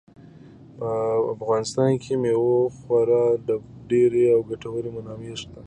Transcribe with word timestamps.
په 0.77 0.89
افغانستان 1.35 1.91
کې 2.03 2.13
د 2.15 2.19
مېوو 2.21 2.57
خورا 2.77 3.23
ډېرې 3.89 4.23
او 4.33 4.39
ګټورې 4.49 4.89
منابع 4.95 5.33
شته. 5.41 5.59